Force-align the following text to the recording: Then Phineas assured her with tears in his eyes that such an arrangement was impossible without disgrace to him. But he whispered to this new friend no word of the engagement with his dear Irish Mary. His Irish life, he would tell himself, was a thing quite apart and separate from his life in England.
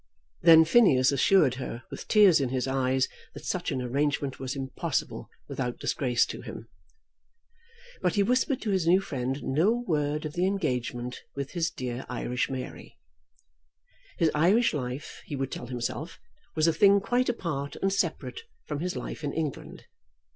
Then 0.41 0.65
Phineas 0.65 1.11
assured 1.11 1.53
her 1.61 1.83
with 1.91 2.07
tears 2.07 2.41
in 2.41 2.49
his 2.49 2.67
eyes 2.67 3.07
that 3.35 3.45
such 3.45 3.71
an 3.71 3.83
arrangement 3.83 4.39
was 4.39 4.55
impossible 4.55 5.29
without 5.47 5.77
disgrace 5.79 6.25
to 6.25 6.41
him. 6.41 6.67
But 8.01 8.15
he 8.15 8.23
whispered 8.23 8.61
to 8.63 8.71
this 8.71 8.87
new 8.87 8.99
friend 8.99 9.43
no 9.43 9.73
word 9.85 10.25
of 10.25 10.33
the 10.33 10.47
engagement 10.47 11.21
with 11.35 11.51
his 11.51 11.69
dear 11.69 12.07
Irish 12.09 12.49
Mary. 12.49 12.97
His 14.17 14.31
Irish 14.33 14.73
life, 14.73 15.21
he 15.27 15.35
would 15.35 15.51
tell 15.51 15.67
himself, 15.67 16.19
was 16.55 16.65
a 16.65 16.73
thing 16.73 16.99
quite 16.99 17.29
apart 17.29 17.75
and 17.75 17.93
separate 17.93 18.41
from 18.65 18.79
his 18.79 18.95
life 18.95 19.23
in 19.23 19.31
England. 19.33 19.85